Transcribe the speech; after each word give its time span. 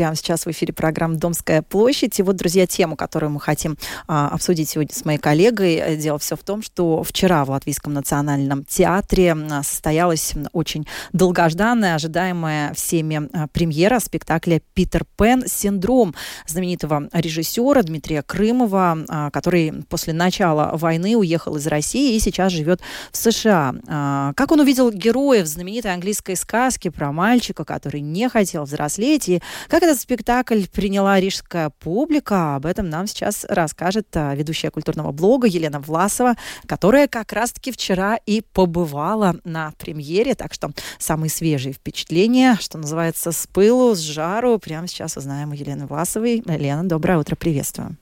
Прямо 0.00 0.16
сейчас 0.16 0.46
в 0.46 0.50
эфире 0.50 0.72
программа 0.72 1.16
«Домская 1.16 1.60
площадь». 1.60 2.18
И 2.18 2.22
вот, 2.22 2.36
друзья, 2.36 2.66
тему, 2.66 2.96
которую 2.96 3.32
мы 3.32 3.38
хотим 3.38 3.76
а, 4.08 4.28
обсудить 4.28 4.70
сегодня 4.70 4.94
с 4.94 5.04
моей 5.04 5.18
коллегой. 5.18 5.74
Э, 5.74 5.94
дело 5.94 6.18
все 6.18 6.36
в 6.36 6.42
том, 6.42 6.62
что 6.62 7.02
вчера 7.02 7.44
в 7.44 7.50
Латвийском 7.50 7.92
национальном 7.92 8.64
театре 8.64 9.36
состоялась 9.62 10.32
очень 10.54 10.86
долгожданная, 11.12 11.96
ожидаемая 11.96 12.72
всеми 12.72 13.28
а, 13.34 13.46
премьера 13.48 13.98
спектакля 13.98 14.62
«Питер 14.72 15.04
Пен. 15.18 15.44
Синдром» 15.46 16.14
знаменитого 16.46 17.10
режиссера 17.12 17.82
Дмитрия 17.82 18.22
Крымова, 18.22 19.04
а, 19.06 19.30
который 19.30 19.84
после 19.90 20.14
начала 20.14 20.78
войны 20.78 21.14
уехал 21.14 21.56
из 21.56 21.66
России 21.66 22.16
и 22.16 22.20
сейчас 22.20 22.52
живет 22.52 22.80
в 23.12 23.18
США. 23.18 23.74
А, 23.86 24.32
как 24.34 24.50
он 24.50 24.60
увидел 24.60 24.90
героев 24.90 25.46
знаменитой 25.46 25.92
английской 25.92 26.36
сказки 26.36 26.88
про 26.88 27.12
мальчика, 27.12 27.66
который 27.66 28.00
не 28.00 28.30
хотел 28.30 28.64
взрослеть, 28.64 29.28
и 29.28 29.42
как 29.68 29.89
этот 29.90 30.02
спектакль 30.02 30.62
приняла 30.72 31.18
рижская 31.18 31.70
публика, 31.70 32.54
об 32.54 32.66
этом 32.66 32.88
нам 32.88 33.08
сейчас 33.08 33.44
расскажет 33.48 34.06
а, 34.14 34.34
ведущая 34.36 34.70
культурного 34.70 35.10
блога 35.10 35.48
Елена 35.48 35.80
Власова, 35.80 36.36
которая 36.66 37.08
как 37.08 37.32
раз-таки 37.32 37.72
вчера 37.72 38.16
и 38.24 38.40
побывала 38.40 39.34
на 39.42 39.72
премьере, 39.78 40.36
так 40.36 40.54
что 40.54 40.70
самые 40.98 41.28
свежие 41.28 41.72
впечатления, 41.72 42.56
что 42.60 42.78
называется, 42.78 43.32
с 43.32 43.48
пылу, 43.48 43.96
с 43.96 43.98
жару, 43.98 44.58
прямо 44.60 44.86
сейчас 44.86 45.16
узнаем 45.16 45.50
у 45.50 45.54
Елены 45.54 45.86
Власовой. 45.86 46.42
Лена, 46.46 46.84
доброе 46.84 47.18
утро, 47.18 47.34
приветствую. 47.34 47.96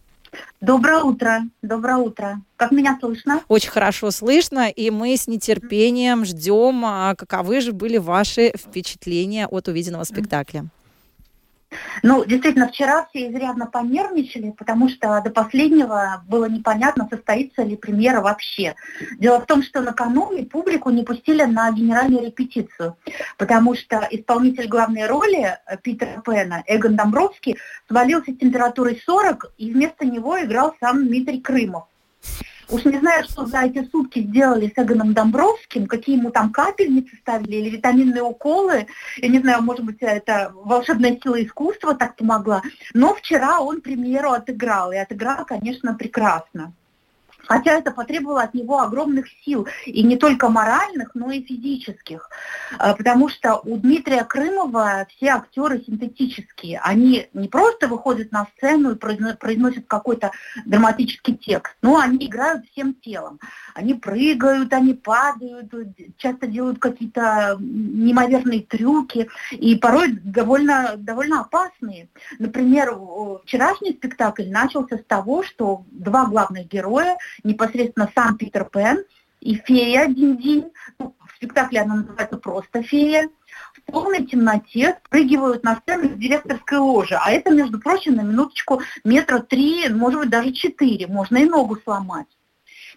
Доброе 0.61 1.03
утро, 1.03 1.41
доброе 1.63 1.97
утро. 1.97 2.43
Как 2.57 2.71
меня 2.71 2.99
слышно? 3.01 3.41
Очень 3.49 3.71
хорошо 3.71 4.11
слышно, 4.11 4.69
и 4.69 4.91
мы 4.91 5.17
с 5.17 5.27
нетерпением 5.27 6.27
ждем, 6.27 6.85
а 6.85 7.15
каковы 7.15 7.63
же 7.63 7.73
были 7.73 7.97
ваши 7.97 8.53
впечатления 8.55 9.47
от 9.47 9.69
увиденного 9.69 10.05
спектакля. 10.05 10.67
Ну, 12.03 12.25
действительно, 12.25 12.69
вчера 12.69 13.07
все 13.07 13.31
изрядно 13.31 13.67
понервничали, 13.67 14.51
потому 14.51 14.89
что 14.89 15.21
до 15.23 15.31
последнего 15.31 16.23
было 16.27 16.47
непонятно, 16.47 17.07
состоится 17.11 17.63
ли 17.63 17.77
премьера 17.77 18.21
вообще. 18.21 18.75
Дело 19.19 19.41
в 19.41 19.47
том, 19.47 19.63
что 19.63 19.83
накануне 19.83 20.45
публику 20.45 20.91
не 20.91 21.03
пустили 21.03 21.43
на 21.43 21.71
генеральную 21.71 22.25
репетицию, 22.25 22.97
потому 23.37 23.75
что 23.75 24.07
исполнитель 24.11 24.69
главной 24.69 25.07
роли 25.07 25.59
э, 25.67 25.77
Питера 25.83 26.23
Пена, 26.25 26.65
Эгон 26.67 26.97
Домбровский, 26.97 27.59
свалился 27.87 28.33
с 28.33 28.37
температурой 28.37 29.03
40, 29.05 29.53
и 29.59 29.71
вместо 29.73 30.07
него 30.07 30.43
играл 30.43 30.75
сам 30.81 31.07
Дмитрий 31.07 31.41
Крымов. 31.41 31.85
Уж 32.71 32.85
не 32.85 32.99
знаю, 32.99 33.25
что 33.25 33.47
за 33.47 33.63
эти 33.63 33.89
сутки 33.91 34.21
сделали 34.21 34.73
с 34.75 34.79
Эгоном 34.79 35.15
Домбровским, 35.15 35.87
какие 35.87 36.19
ему 36.19 36.31
там 36.31 36.53
капельницы 36.53 37.17
ставили 37.17 37.57
или 37.57 37.71
витаминные 37.71 38.23
уколы. 38.23 38.87
Я 39.17 39.29
не 39.29 39.39
знаю, 39.39 39.63
может 39.63 39.85
быть, 39.85 39.99
это 40.01 40.53
волшебная 40.55 41.19
сила 41.23 41.43
искусства 41.43 41.95
так 41.95 42.17
помогла. 42.17 42.63
Но 42.93 43.15
вчера 43.15 43.61
он 43.61 43.81
премьеру 43.81 44.33
отыграл, 44.33 44.93
и 44.93 44.97
отыграл, 44.97 45.47
конечно, 45.47 45.95
прекрасно. 45.95 46.75
Хотя 47.49 47.73
это 47.79 47.93
потребовало 47.93 48.43
от 48.43 48.53
него 48.53 48.79
огромных 48.79 49.27
сил, 49.43 49.67
и 49.87 50.03
не 50.03 50.19
только 50.19 50.51
моральных, 50.51 51.15
но 51.15 51.31
и 51.31 51.43
физических. 51.43 52.29
А, 52.79 52.95
потому 52.95 53.31
что 53.31 53.61
у 53.65 53.79
Дмитрия 53.79 54.23
Крымова 54.25 55.07
все 55.17 55.29
актеры 55.29 55.83
синтетические. 55.83 56.79
Они 56.85 57.27
не 57.33 57.49
просто 57.49 57.89
выходят 57.89 58.33
на 58.33 58.47
сцену 58.55 58.93
и 58.93 58.97
произносят 58.97 59.87
какой-то 59.87 60.31
драматический 60.67 61.37
текст, 61.37 61.75
но 61.81 61.99
они 61.99 62.27
играют 62.27 62.67
всем 62.67 62.93
телом. 62.93 63.41
Они 63.75 63.95
прыгают, 63.95 64.75
они 64.75 64.93
падают, 64.93 65.73
часто 66.19 66.49
делают 66.49 66.79
какие-то 66.79 67.57
неимоверные 67.59 68.61
трюки, 68.61 69.27
и 69.53 69.75
порой 69.77 70.13
довольно, 70.13 70.97
довольно 70.99 71.41
опасные. 71.41 72.11
Например, 72.39 72.95
вчерашний 73.45 73.93
спектакль 73.93 74.51
начался 74.51 74.99
с 74.99 75.05
того, 75.05 75.43
что 75.43 75.85
два 75.91 76.27
главных 76.27 76.69
героя 76.69 77.17
непосредственно 77.45 78.11
сам 78.15 78.37
Питер 78.37 78.65
Пен 78.65 79.05
и 79.41 79.55
фея 79.55 80.07
Динь-Динь, 80.07 80.71
ну, 80.99 81.15
в 81.27 81.37
спектакле 81.37 81.81
она 81.83 81.97
называется 81.97 82.37
просто 82.39 82.83
фея, 82.83 83.29
в 83.73 83.93
полной 83.93 84.27
темноте 84.27 84.99
спрыгивают 85.05 85.63
на 85.63 85.77
сцену 85.77 86.09
из 86.09 86.19
директорской 86.19 86.79
ложи. 86.79 87.15
А 87.15 87.31
это, 87.31 87.51
между 87.51 87.79
прочим, 87.79 88.17
на 88.17 88.23
минуточку 88.23 88.83
метра 89.05 89.39
три, 89.39 89.89
может 89.89 90.21
быть, 90.21 90.31
даже 90.31 90.53
четыре. 90.53 91.07
Можно 91.07 91.39
и 91.39 91.45
ногу 91.45 91.79
сломать. 91.83 92.27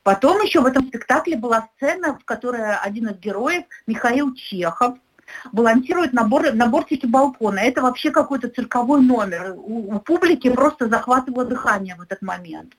Потом 0.03 0.41
еще 0.41 0.61
в 0.61 0.65
этом 0.65 0.87
спектакле 0.87 1.37
была 1.37 1.69
сцена, 1.75 2.17
в 2.17 2.25
которой 2.25 2.75
один 2.75 3.09
из 3.09 3.17
героев, 3.19 3.65
Михаил 3.85 4.33
Чехов, 4.33 4.97
балансирует 5.51 6.13
на, 6.13 6.27
на 6.27 6.67
бортике 6.67 7.07
балкона. 7.07 7.59
Это 7.59 7.81
вообще 7.81 8.11
какой-то 8.11 8.49
цирковой 8.49 9.01
номер. 9.01 9.53
У, 9.55 9.95
у 9.95 9.99
публики 9.99 10.49
просто 10.49 10.89
захватывало 10.89 11.45
дыхание 11.45 11.95
в 11.95 12.01
этот 12.01 12.21
момент. 12.21 12.73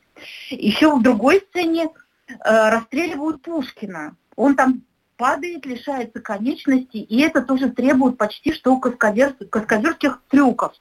Еще 0.50 0.94
в 0.94 1.02
другой 1.02 1.44
сцене 1.50 1.90
э, 2.28 2.70
расстреливают 2.70 3.42
Пушкина. 3.42 4.16
Он 4.36 4.54
там 4.56 4.82
падает, 5.16 5.66
лишается 5.66 6.20
конечности, 6.20 6.96
и 6.96 7.20
это 7.20 7.42
тоже 7.42 7.70
требует 7.70 8.18
почти 8.18 8.52
что 8.52 8.76
каскадер, 8.78 9.34
каскадерских 9.34 10.20
трюков 10.28 10.72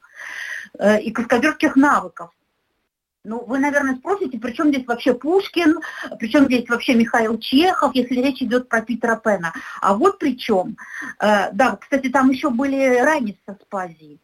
э, 0.79 1.01
и 1.01 1.11
каскадерских 1.11 1.75
навыков. 1.75 2.31
Ну, 3.23 3.43
вы, 3.45 3.59
наверное, 3.59 3.97
спросите, 3.97 4.39
при 4.39 4.51
чем 4.53 4.69
здесь 4.69 4.87
вообще 4.87 5.13
Пушкин, 5.13 5.79
при 6.17 6.27
чем 6.27 6.45
здесь 6.45 6.67
вообще 6.67 6.95
Михаил 6.95 7.37
Чехов, 7.37 7.93
если 7.93 8.15
речь 8.15 8.41
идет 8.41 8.67
про 8.67 8.81
Питера 8.81 9.15
Пена. 9.15 9.53
А 9.79 9.93
вот 9.93 10.17
при 10.17 10.35
чем. 10.35 10.75
Э, 11.19 11.51
да, 11.51 11.75
кстати, 11.75 12.09
там 12.09 12.31
еще 12.31 12.49
были 12.49 12.99
Ранис 12.99 13.35
со 13.45 13.53
Спазией. 13.53 14.19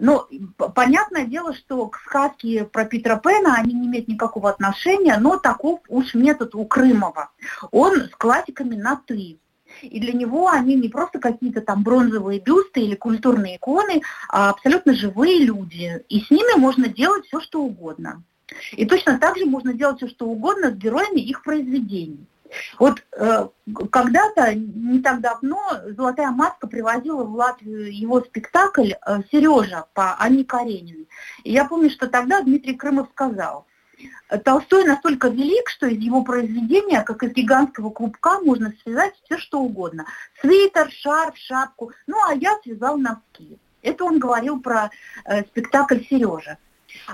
Ну, 0.00 0.24
понятное 0.74 1.24
дело, 1.24 1.54
что 1.54 1.86
к 1.88 1.98
сказке 1.98 2.64
про 2.64 2.84
Питера 2.84 3.16
Пена 3.16 3.56
они 3.56 3.74
не 3.74 3.86
имеют 3.86 4.08
никакого 4.08 4.50
отношения, 4.50 5.16
но 5.18 5.38
таков 5.38 5.80
уж 5.88 6.14
метод 6.14 6.54
у 6.54 6.64
Крымова. 6.64 7.30
Он 7.70 8.02
с 8.02 8.10
классиками 8.10 8.74
на 8.74 8.96
«ты». 8.96 9.38
И 9.82 10.00
для 10.00 10.12
него 10.12 10.48
они 10.48 10.74
не 10.74 10.88
просто 10.88 11.18
какие-то 11.18 11.60
там 11.60 11.82
бронзовые 11.82 12.40
бюсты 12.40 12.80
или 12.80 12.94
культурные 12.94 13.56
иконы, 13.56 14.02
а 14.28 14.50
абсолютно 14.50 14.94
живые 14.94 15.44
люди. 15.44 16.02
И 16.08 16.20
с 16.20 16.30
ними 16.30 16.58
можно 16.58 16.88
делать 16.88 17.26
все, 17.26 17.40
что 17.40 17.62
угодно. 17.62 18.22
И 18.72 18.86
точно 18.86 19.18
так 19.18 19.36
же 19.36 19.44
можно 19.44 19.74
делать 19.74 19.98
все, 19.98 20.08
что 20.08 20.26
угодно 20.26 20.70
с 20.70 20.74
героями 20.74 21.20
их 21.20 21.42
произведений. 21.42 22.26
Вот 22.78 23.02
э, 23.12 23.48
когда-то, 23.90 24.54
не 24.54 25.00
так 25.00 25.20
давно, 25.20 25.60
«Золотая 25.96 26.30
маска» 26.30 26.66
привозила 26.66 27.24
в 27.24 27.34
Латвию 27.34 27.94
его 27.94 28.20
спектакль 28.20 28.92
э, 28.92 29.20
«Сережа» 29.30 29.86
по 29.94 30.16
Анне 30.18 30.44
Карениной. 30.44 31.08
И 31.44 31.52
я 31.52 31.64
помню, 31.64 31.90
что 31.90 32.08
тогда 32.08 32.40
Дмитрий 32.40 32.74
Крымов 32.74 33.08
сказал, 33.12 33.66
Толстой 34.44 34.84
настолько 34.84 35.28
велик, 35.28 35.68
что 35.70 35.86
из 35.86 35.98
его 35.98 36.22
произведения, 36.22 37.02
как 37.02 37.22
из 37.22 37.32
гигантского 37.32 37.90
клубка, 37.90 38.40
можно 38.40 38.72
связать 38.82 39.14
все, 39.24 39.38
что 39.38 39.60
угодно. 39.60 40.06
Свитер, 40.40 40.90
шарф, 40.90 41.36
шапку. 41.36 41.92
Ну, 42.06 42.16
а 42.28 42.34
я 42.34 42.58
связал 42.62 42.98
носки. 42.98 43.58
Это 43.82 44.04
он 44.04 44.18
говорил 44.18 44.60
про 44.60 44.90
э, 45.24 45.44
спектакль 45.44 46.00
«Сережа». 46.08 46.58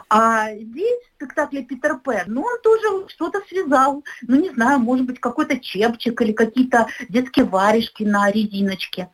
А 0.09 0.55
здесь 0.55 1.01
в 1.03 1.17
спектакле 1.17 1.63
Питер 1.63 1.99
Пен, 1.99 2.25
ну, 2.27 2.43
он 2.43 2.61
тоже 2.63 3.09
что-то 3.09 3.41
связал. 3.49 4.05
Ну, 4.23 4.37
не 4.37 4.51
знаю, 4.51 4.79
может 4.79 5.07
быть, 5.07 5.21
какой-то 5.21 5.59
чепчик 5.59 6.21
или 6.21 6.33
какие-то 6.33 6.87
детские 7.09 7.45
варежки 7.47 8.03
на 8.03 8.31
резиночке. 8.31 9.09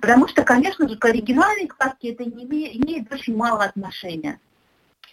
Потому 0.00 0.28
что, 0.28 0.42
конечно 0.42 0.88
же, 0.88 0.96
к 0.96 1.04
оригинальной 1.04 1.68
сказке 1.68 2.12
это 2.12 2.24
не 2.24 2.44
имеет, 2.44 2.76
имеет 2.76 3.12
очень 3.12 3.36
мало 3.36 3.64
отношения. 3.64 4.40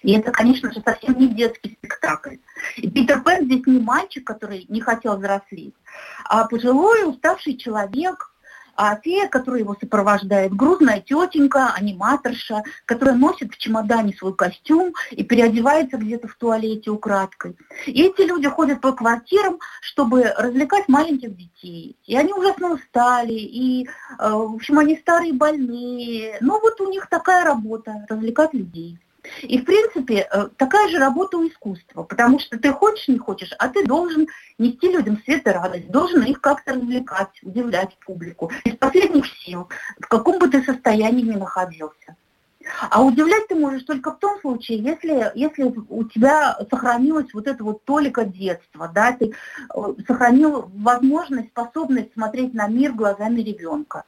И 0.01 0.13
это, 0.13 0.31
конечно 0.31 0.71
же, 0.71 0.81
совсем 0.81 1.17
не 1.17 1.29
детский 1.29 1.77
спектакль. 1.77 2.35
И 2.75 2.89
Питер 2.89 3.23
Пен 3.23 3.45
здесь 3.45 3.65
не 3.65 3.79
мальчик, 3.79 4.25
который 4.25 4.65
не 4.67 4.81
хотел 4.81 5.17
взрослеть, 5.17 5.75
а 6.25 6.45
пожилой 6.47 7.07
уставший 7.09 7.55
человек, 7.55 8.32
а 8.75 8.95
фея, 8.97 9.27
которая 9.27 9.61
его 9.61 9.75
сопровождает, 9.79 10.53
грузная 10.53 10.99
тетенька, 10.99 11.73
аниматорша, 11.73 12.63
которая 12.85 13.15
носит 13.15 13.53
в 13.53 13.57
чемодане 13.57 14.13
свой 14.13 14.35
костюм 14.35 14.93
и 15.11 15.23
переодевается 15.23 15.97
где-то 15.97 16.27
в 16.27 16.35
туалете 16.35 16.89
украдкой. 16.89 17.55
И 17.85 18.03
эти 18.03 18.21
люди 18.21 18.47
ходят 18.47 18.81
по 18.81 18.91
квартирам, 18.93 19.59
чтобы 19.81 20.23
развлекать 20.37 20.87
маленьких 20.87 21.35
детей. 21.35 21.97
И 22.05 22.15
они 22.15 22.33
ужасно 22.33 22.73
устали, 22.73 23.33
и, 23.33 23.85
э, 23.85 24.29
в 24.29 24.55
общем, 24.55 24.79
они 24.79 24.97
старые, 24.97 25.33
больные. 25.33 26.37
Но 26.41 26.59
вот 26.59 26.79
у 26.81 26.89
них 26.89 27.07
такая 27.07 27.43
работа– 27.45 28.05
развлекать 28.09 28.53
людей. 28.53 28.99
И, 29.41 29.59
в 29.59 29.65
принципе, 29.65 30.27
э, 30.31 30.47
такая 30.57 30.89
же 30.89 30.99
работа 30.99 31.37
у 31.37 31.47
искусства, 31.47 32.03
потому 32.03 32.39
что 32.39 32.57
ты 32.57 32.71
хочешь, 32.71 33.07
не 33.07 33.17
хочешь, 33.17 33.51
а 33.59 33.67
ты 33.69 33.85
должен 33.85 34.27
нести 34.57 34.91
людям 34.91 35.21
свет 35.23 35.45
и 35.47 35.49
радость, 35.49 35.89
должен 35.89 36.23
их 36.23 36.41
как-то 36.41 36.73
развлекать, 36.73 37.41
удивлять 37.41 37.97
публику 38.05 38.51
из 38.63 38.75
последних 38.75 39.25
сил, 39.27 39.69
в 39.99 40.07
каком 40.07 40.39
бы 40.39 40.47
ты 40.47 40.63
состоянии 40.63 41.23
ни 41.23 41.35
находился. 41.35 42.15
А 42.89 43.03
удивлять 43.03 43.47
ты 43.47 43.55
можешь 43.55 43.83
только 43.83 44.11
в 44.11 44.19
том 44.19 44.39
случае, 44.39 44.77
если, 44.79 45.31
если 45.35 45.63
у 45.63 46.03
тебя 46.05 46.57
сохранилось 46.69 47.33
вот 47.33 47.47
это 47.47 47.63
вот 47.63 47.83
толика 47.83 48.23
детства, 48.23 48.89
да, 48.93 49.11
ты 49.11 49.31
э, 49.31 49.81
сохранил 50.07 50.69
возможность, 50.73 51.49
способность 51.49 52.13
смотреть 52.13 52.53
на 52.53 52.67
мир 52.67 52.93
глазами 52.93 53.41
ребенка. 53.41 54.05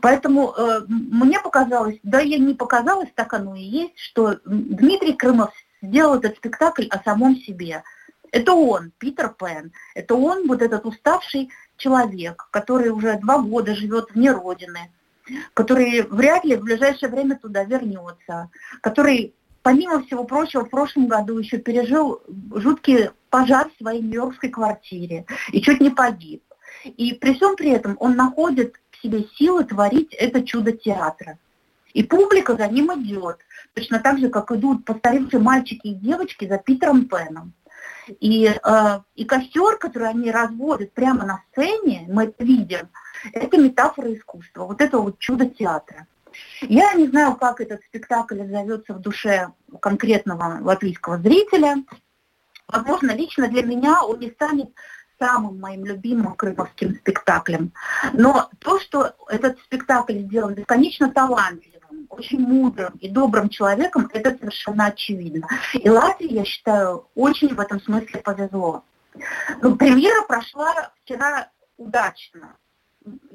Поэтому 0.00 0.52
э, 0.52 0.80
мне 0.88 1.40
показалось, 1.40 1.98
да 2.02 2.20
и 2.20 2.38
не 2.38 2.54
показалось, 2.54 3.08
так 3.14 3.32
оно 3.34 3.54
и 3.54 3.62
есть, 3.62 3.98
что 3.98 4.38
Дмитрий 4.44 5.12
Крымов 5.12 5.52
сделал 5.82 6.16
этот 6.16 6.36
спектакль 6.36 6.86
о 6.88 7.02
самом 7.02 7.36
себе. 7.36 7.82
Это 8.30 8.54
он, 8.54 8.92
Питер 8.98 9.34
Пен. 9.38 9.72
Это 9.94 10.14
он, 10.14 10.46
вот 10.48 10.62
этот 10.62 10.86
уставший 10.86 11.50
человек, 11.76 12.48
который 12.50 12.88
уже 12.90 13.18
два 13.18 13.38
года 13.38 13.74
живет 13.74 14.10
вне 14.14 14.32
родины, 14.32 14.90
который 15.54 16.02
вряд 16.02 16.44
ли 16.44 16.56
в 16.56 16.62
ближайшее 16.62 17.10
время 17.10 17.38
туда 17.38 17.64
вернется, 17.64 18.50
который, 18.80 19.34
помимо 19.62 20.02
всего 20.02 20.24
прочего, 20.24 20.64
в 20.64 20.70
прошлом 20.70 21.08
году 21.08 21.38
еще 21.38 21.58
пережил 21.58 22.22
жуткий 22.54 23.10
пожар 23.28 23.68
в 23.68 23.82
своей 23.82 24.00
нью-йоркской 24.00 24.50
квартире 24.50 25.26
и 25.52 25.60
чуть 25.60 25.80
не 25.80 25.90
погиб. 25.90 26.42
И 26.84 27.14
при 27.14 27.34
всем 27.34 27.54
при 27.56 27.70
этом 27.70 27.96
он 28.00 28.16
находит 28.16 28.80
себе 29.02 29.26
силы 29.36 29.64
творить 29.64 30.14
это 30.14 30.42
чудо 30.42 30.72
театра. 30.72 31.38
И 31.92 32.02
публика 32.02 32.56
за 32.56 32.68
ним 32.68 32.90
идет, 33.02 33.38
точно 33.74 33.98
так 33.98 34.18
же, 34.18 34.30
как 34.30 34.50
идут 34.50 34.84
постаревшие 34.84 35.40
мальчики 35.40 35.88
и 35.88 35.94
девочки 35.94 36.48
за 36.48 36.58
Питером 36.58 37.06
Пеном. 37.06 37.52
И, 38.20 38.46
э, 38.46 39.00
и 39.14 39.24
костер, 39.24 39.76
который 39.76 40.08
они 40.08 40.30
разводят 40.30 40.92
прямо 40.92 41.24
на 41.24 41.42
сцене, 41.50 42.06
мы 42.08 42.24
это 42.24 42.44
видим, 42.44 42.88
это 43.32 43.58
метафора 43.58 44.12
искусства, 44.14 44.64
вот 44.64 44.80
это 44.80 44.98
вот 44.98 45.18
чудо 45.18 45.46
театра. 45.46 46.06
Я 46.62 46.94
не 46.94 47.08
знаю, 47.08 47.36
как 47.36 47.60
этот 47.60 47.82
спектакль 47.84 48.42
зовется 48.46 48.94
в 48.94 49.00
душе 49.00 49.52
конкретного 49.80 50.58
латвийского 50.62 51.18
зрителя. 51.18 51.76
Возможно, 52.66 53.14
лично 53.14 53.48
для 53.48 53.62
меня 53.62 54.02
он 54.02 54.18
не 54.18 54.30
станет 54.30 54.70
самым 55.22 55.60
моим 55.60 55.84
любимым 55.84 56.34
крымовским 56.34 56.96
спектаклем. 56.96 57.72
Но 58.12 58.50
то, 58.58 58.80
что 58.80 59.14
этот 59.28 59.60
спектакль 59.60 60.18
сделан 60.18 60.54
бесконечно 60.54 61.12
талантливым, 61.12 62.06
очень 62.08 62.40
мудрым 62.40 62.94
и 63.00 63.08
добрым 63.08 63.48
человеком, 63.48 64.10
это 64.12 64.36
совершенно 64.36 64.86
очевидно. 64.86 65.46
И 65.74 65.88
Латвии, 65.88 66.32
я 66.32 66.44
считаю, 66.44 67.06
очень 67.14 67.54
в 67.54 67.60
этом 67.60 67.80
смысле 67.80 68.20
повезло. 68.20 68.84
Ну, 69.62 69.76
премьера 69.76 70.22
прошла 70.26 70.92
вчера 71.02 71.48
удачно. 71.76 72.56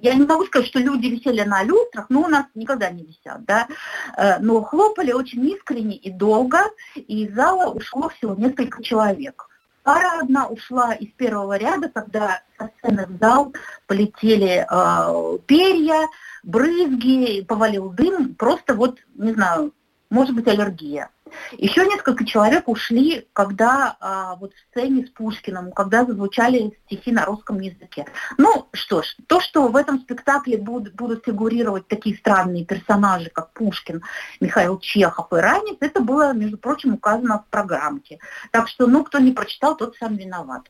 Я 0.02 0.14
не 0.14 0.26
могу 0.26 0.46
сказать, 0.46 0.68
что 0.68 0.80
люди 0.80 1.08
висели 1.08 1.42
на 1.42 1.64
люстрах, 1.64 2.08
но 2.10 2.22
у 2.22 2.28
нас 2.28 2.46
никогда 2.56 2.90
не 2.90 3.04
висят, 3.04 3.44
да. 3.46 3.68
Э, 4.16 4.40
но 4.40 4.62
хлопали 4.62 5.12
очень 5.12 5.46
искренне 5.46 5.96
и 5.98 6.10
долго, 6.10 6.60
и 6.96 7.26
из 7.26 7.36
зала 7.36 7.70
ушло 7.70 8.10
всего 8.10 8.34
несколько 8.36 8.82
человек. 8.82 9.48
Пара 9.88 10.20
одна 10.20 10.48
ушла 10.48 10.92
из 10.96 11.14
первого 11.14 11.58
ряда, 11.58 11.88
когда 11.88 12.42
со 12.60 12.70
сцены 12.78 13.06
в 13.06 13.18
зал 13.20 13.54
полетели 13.86 14.68
э, 14.70 15.38
перья, 15.46 16.10
брызги, 16.44 17.46
повалил 17.48 17.92
дым, 17.92 18.36
просто 18.36 18.76
вот, 18.76 19.00
не 19.16 19.32
знаю, 19.32 19.74
может 20.10 20.36
быть 20.36 20.46
аллергия. 20.50 21.10
Еще 21.58 21.86
несколько 21.86 22.26
человек 22.26 22.68
ушли, 22.68 23.28
когда 23.34 23.98
а, 24.00 24.36
вот 24.36 24.54
в 24.54 24.60
сцене 24.70 25.06
с 25.06 25.10
Пушкиным, 25.10 25.72
когда 25.72 26.06
зазвучали 26.06 26.78
стихи 26.86 27.12
на 27.12 27.26
русском 27.26 27.60
языке. 27.60 28.06
Ну 28.38 28.68
что 28.74 29.02
ж, 29.02 29.16
то, 29.28 29.40
что 29.40 29.68
в 29.68 29.76
этом 29.76 30.00
спектакле 30.00 30.58
будут, 30.58 30.96
будут 30.96 31.26
фигурировать 31.26 31.88
такие 31.88 32.18
странные 32.18 32.66
персонажи, 32.66 33.30
как 33.30 33.52
Пушкин, 33.54 34.02
Михаил 34.40 34.80
Чехов 34.80 35.28
и 35.32 35.36
Ранец, 35.36 35.78
это 35.80 36.02
было, 36.02 36.34
между 36.34 36.58
прочим, 36.58 36.94
указано 36.94 37.40
в 37.40 37.52
программке. 37.52 38.20
Так 38.52 38.68
что, 38.68 38.88
ну, 38.88 39.04
кто 39.04 39.20
не 39.20 39.32
прочитал, 39.32 39.76
тот 39.76 39.96
сам 39.98 40.16
виноват. 40.16 40.70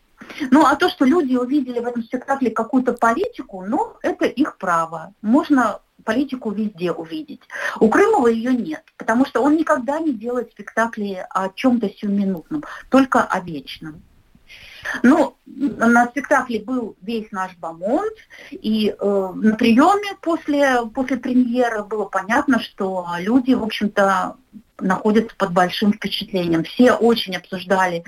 Ну, 0.52 0.66
а 0.66 0.76
то, 0.76 0.90
что 0.90 1.06
люди 1.06 1.36
увидели 1.36 1.80
в 1.80 1.86
этом 1.86 2.04
спектакле 2.04 2.52
какую-то 2.52 2.94
политику, 2.94 3.64
ну, 3.66 3.94
это 4.02 4.26
их 4.26 4.58
право. 4.58 5.14
Можно 5.22 5.80
политику 6.08 6.52
везде 6.52 6.94
увидеть. 6.94 7.42
У 7.82 7.90
Крымова 7.90 8.28
ее 8.30 8.54
нет, 8.54 8.82
потому 8.96 9.26
что 9.26 9.44
он 9.44 9.58
никогда 9.58 10.00
не 10.00 10.14
делает 10.14 10.52
спектакли 10.52 11.26
о 11.30 11.50
чем-то 11.50 11.90
сиюминутном, 11.90 12.64
только 12.90 13.24
о 13.24 13.42
вечном. 13.42 14.02
Ну, 15.04 15.36
на 15.46 16.08
спектакле 16.08 16.62
был 16.62 16.96
весь 17.02 17.30
наш 17.32 17.58
бомонд, 17.58 18.14
и 18.52 18.96
э, 18.98 19.32
на 19.36 19.56
приеме 19.56 20.16
после, 20.22 20.86
после 20.96 21.18
премьеры 21.18 21.84
было 21.84 22.06
понятно, 22.06 22.62
что 22.62 23.06
люди, 23.20 23.54
в 23.54 23.64
общем-то, 23.64 24.38
находятся 24.80 25.36
под 25.36 25.52
большим 25.52 25.92
впечатлением. 25.92 26.64
Все 26.64 26.94
очень 26.94 27.36
обсуждали 27.36 28.06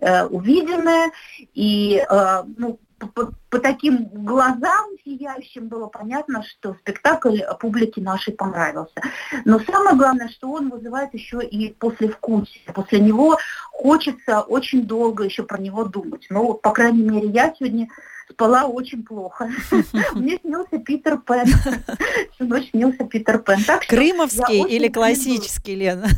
э, 0.00 0.24
увиденное, 0.24 1.10
и 1.52 2.02
э, 2.08 2.42
ну, 2.56 2.78
по, 3.14 3.32
по 3.50 3.58
таким 3.58 4.08
глазам 4.12 4.90
сияющим 5.04 5.68
было 5.68 5.86
понятно, 5.86 6.42
что 6.42 6.74
спектакль 6.74 7.40
публике 7.64 8.02
нашей 8.02 8.34
понравился. 8.34 9.00
Но 9.46 9.58
самое 9.58 9.96
главное, 9.96 10.28
что 10.28 10.50
он 10.50 10.68
вызывает 10.68 11.14
еще 11.14 11.42
и 11.42 11.72
послевкусие. 11.72 12.62
После 12.74 13.00
него 13.00 13.38
хочется 13.72 14.42
очень 14.42 14.86
долго 14.86 15.24
еще 15.24 15.44
про 15.44 15.58
него 15.58 15.84
думать. 15.84 16.26
Ну, 16.28 16.54
по 16.54 16.72
крайней 16.72 17.02
мере, 17.02 17.28
я 17.28 17.54
сегодня 17.58 17.88
спала 18.28 18.64
очень 18.64 19.02
плохо. 19.02 19.50
Мне 20.12 20.38
снился 20.42 20.78
Питер 20.78 21.18
Пен. 21.18 21.46
Всю 22.34 22.44
ночь 22.44 22.70
снился 22.70 23.04
Питер 23.04 23.38
Пен. 23.38 23.60
Крымовский 23.88 24.66
или 24.68 24.88
классический, 24.88 25.74
Лена? 25.74 26.08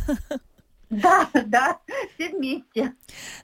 Да, 1.03 1.29
да, 1.47 1.79
все 2.15 2.31
вместе. 2.31 2.95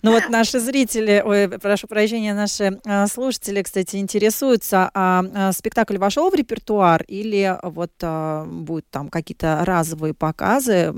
Ну 0.03 0.13
вот 0.13 0.29
наши 0.31 0.59
зрители, 0.59 1.23
ой, 1.25 1.49
прошу 1.49 1.87
прощения, 1.87 2.35
наши 2.35 2.81
э, 2.85 3.07
слушатели, 3.07 3.63
кстати, 3.63 3.97
интересуются, 3.97 4.91
а, 4.95 5.23
а 5.35 5.53
спектакль 5.53 5.99
вошел 5.99 6.31
в 6.31 6.35
репертуар 6.35 7.05
или 7.07 7.59
вот 7.63 7.93
а, 8.03 8.45
будут 8.45 8.87
там 8.91 9.09
какие-то 9.09 9.63
разовые 9.65 10.15
показы? 10.15 10.95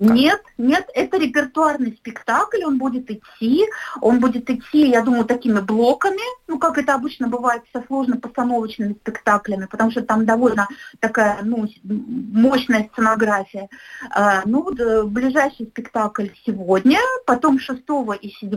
Как? 0.00 0.10
Нет, 0.10 0.42
нет, 0.56 0.88
это 0.94 1.18
репертуарный 1.18 1.92
спектакль, 1.92 2.64
он 2.64 2.78
будет 2.78 3.10
идти, 3.10 3.66
он 4.00 4.20
будет 4.20 4.48
идти, 4.48 4.88
я 4.88 5.02
думаю, 5.02 5.24
такими 5.26 5.60
блоками, 5.60 6.22
ну 6.48 6.58
как 6.58 6.78
это 6.78 6.94
обычно 6.94 7.28
бывает 7.28 7.62
со 7.72 7.82
сложно-постановочными 7.86 8.94
спектаклями, 8.94 9.66
потому 9.66 9.90
что 9.90 10.02
там 10.02 10.24
довольно 10.24 10.66
такая, 10.98 11.40
ну, 11.42 11.68
мощная 11.84 12.88
сценография. 12.92 13.68
А, 14.10 14.42
ну 14.46 14.70
э, 14.74 15.02
ближайший 15.02 15.66
спектакль 15.66 15.89
спектакль 15.90 16.28
сегодня, 16.46 16.98
потом 17.26 17.58
6 17.58 17.82
и 18.20 18.28
7, 18.28 18.50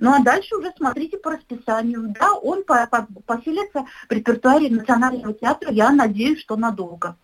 ну 0.00 0.12
а 0.12 0.22
дальше 0.22 0.56
уже 0.56 0.72
смотрите 0.76 1.18
по 1.18 1.32
расписанию. 1.32 2.14
Да, 2.18 2.32
он 2.32 2.64
по, 2.64 2.86
по, 2.90 3.06
поселится 3.26 3.84
в 4.08 4.12
репертуаре 4.12 4.70
Национального 4.70 5.34
театра, 5.34 5.70
я 5.70 5.90
надеюсь, 5.90 6.40
что 6.40 6.56
надолго. 6.56 7.16